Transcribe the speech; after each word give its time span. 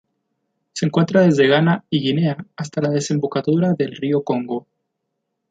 Se 0.73 0.83
encuentra 0.87 1.21
desde 1.21 1.45
Ghana 1.47 1.85
y 1.91 1.99
Guinea 2.01 2.47
hasta 2.55 2.81
la 2.81 2.89
desembocadura 2.89 3.73
del 3.73 3.95
río 3.95 4.23
Congo. 4.23 4.65